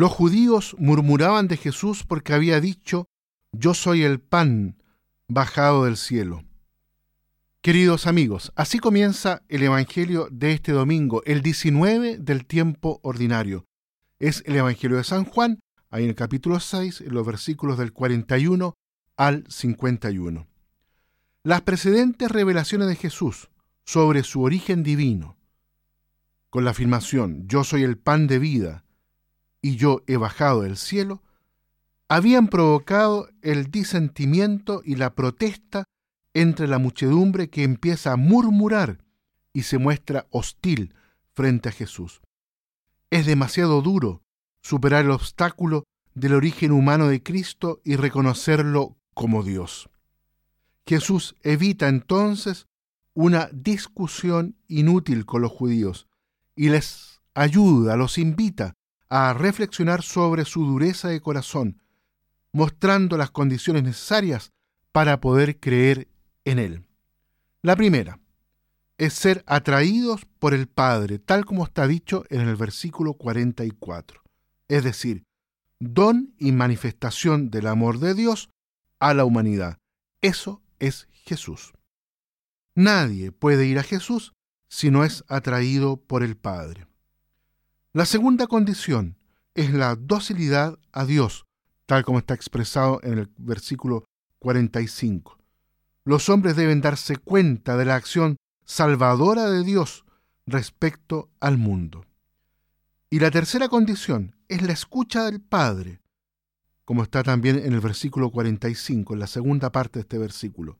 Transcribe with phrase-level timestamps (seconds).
[0.00, 3.10] Los judíos murmuraban de Jesús porque había dicho,
[3.52, 4.82] yo soy el pan
[5.28, 6.42] bajado del cielo.
[7.60, 13.66] Queridos amigos, así comienza el Evangelio de este domingo, el 19 del tiempo ordinario.
[14.18, 15.60] Es el Evangelio de San Juan,
[15.90, 18.72] ahí en el capítulo 6, en los versículos del 41
[19.18, 20.46] al 51.
[21.42, 23.50] Las precedentes revelaciones de Jesús
[23.84, 25.36] sobre su origen divino,
[26.48, 28.86] con la afirmación, yo soy el pan de vida
[29.62, 31.22] y yo he bajado del cielo,
[32.08, 35.84] habían provocado el disentimiento y la protesta
[36.34, 38.98] entre la muchedumbre que empieza a murmurar
[39.52, 40.94] y se muestra hostil
[41.34, 42.20] frente a Jesús.
[43.10, 44.22] Es demasiado duro
[44.62, 45.84] superar el obstáculo
[46.14, 49.88] del origen humano de Cristo y reconocerlo como Dios.
[50.86, 52.66] Jesús evita entonces
[53.14, 56.08] una discusión inútil con los judíos
[56.56, 58.74] y les ayuda, los invita
[59.10, 61.82] a reflexionar sobre su dureza de corazón,
[62.52, 64.52] mostrando las condiciones necesarias
[64.92, 66.08] para poder creer
[66.44, 66.84] en Él.
[67.62, 68.20] La primera
[68.96, 74.22] es ser atraídos por el Padre, tal como está dicho en el versículo 44,
[74.68, 75.24] es decir,
[75.80, 78.50] don y manifestación del amor de Dios
[78.98, 79.78] a la humanidad.
[80.20, 81.72] Eso es Jesús.
[82.74, 84.32] Nadie puede ir a Jesús
[84.68, 86.86] si no es atraído por el Padre.
[87.92, 89.16] La segunda condición
[89.52, 91.44] es la docilidad a Dios,
[91.86, 94.04] tal como está expresado en el versículo
[94.38, 95.36] 45.
[96.04, 100.04] Los hombres deben darse cuenta de la acción salvadora de Dios
[100.46, 102.06] respecto al mundo.
[103.10, 106.00] Y la tercera condición es la escucha del Padre,
[106.84, 110.78] como está también en el versículo 45, en la segunda parte de este versículo.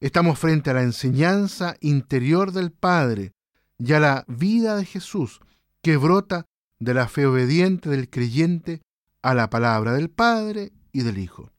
[0.00, 3.32] Estamos frente a la enseñanza interior del Padre
[3.78, 5.40] y a la vida de Jesús
[5.86, 6.46] que brota
[6.80, 8.82] de la fe obediente del creyente
[9.22, 11.52] a la palabra del Padre y del Hijo.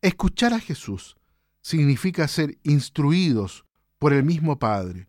[0.00, 1.18] Escuchar a Jesús
[1.60, 3.66] significa ser instruidos
[3.98, 5.06] por el mismo Padre.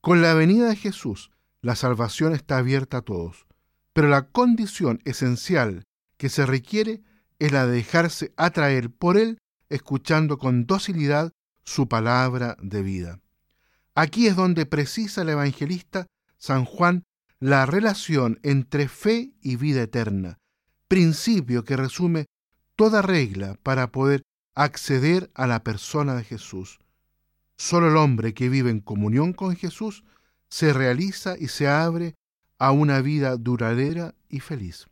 [0.00, 3.46] Con la venida de Jesús, la salvación está abierta a todos,
[3.92, 5.84] pero la condición esencial
[6.16, 7.04] que se requiere
[7.38, 9.38] es la de dejarse atraer por Él,
[9.68, 11.30] escuchando con docilidad
[11.62, 13.20] su palabra de vida.
[13.94, 17.04] Aquí es donde precisa el evangelista San Juan
[17.40, 20.38] la relación entre fe y vida eterna,
[20.88, 22.26] principio que resume
[22.76, 24.22] toda regla para poder
[24.54, 26.80] acceder a la persona de Jesús.
[27.56, 30.04] Solo el hombre que vive en comunión con Jesús
[30.50, 32.14] se realiza y se abre
[32.58, 34.88] a una vida duradera y feliz.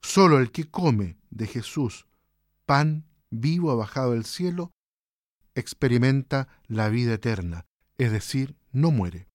[0.00, 2.06] Solo el que come de Jesús,
[2.64, 4.72] pan vivo bajado del cielo,
[5.54, 7.64] experimenta la vida eterna,
[7.96, 9.28] es decir, no muere.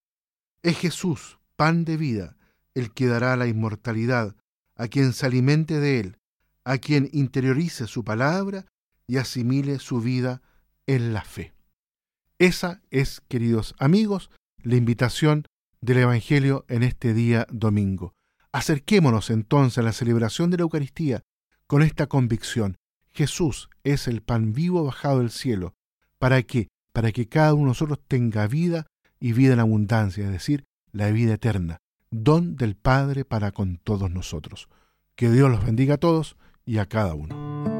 [0.63, 2.35] Es Jesús, pan de vida,
[2.73, 4.35] el que dará la inmortalidad
[4.75, 6.17] a quien se alimente de él,
[6.63, 8.65] a quien interiorice su palabra
[9.07, 10.41] y asimile su vida
[10.87, 11.53] en la fe.
[12.39, 14.31] Esa es, queridos amigos,
[14.63, 15.45] la invitación
[15.81, 18.13] del Evangelio en este día domingo.
[18.51, 21.23] Acerquémonos entonces a la celebración de la Eucaristía
[21.67, 22.77] con esta convicción.
[23.11, 25.75] Jesús es el pan vivo bajado del cielo.
[26.17, 26.69] ¿Para qué?
[26.93, 28.87] Para que cada uno de nosotros tenga vida
[29.19, 31.80] y vida en abundancia, es decir, la vida eterna
[32.11, 34.67] don del Padre para con todos nosotros.
[35.15, 36.35] Que Dios los bendiga a todos
[36.65, 37.70] y a cada uno.